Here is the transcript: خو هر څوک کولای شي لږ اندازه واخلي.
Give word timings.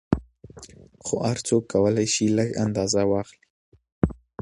خو 1.05 1.15
هر 1.27 1.37
څوک 1.47 1.63
کولای 1.73 2.07
شي 2.13 2.25
لږ 2.37 2.49
اندازه 2.65 3.01
واخلي. 3.11 3.45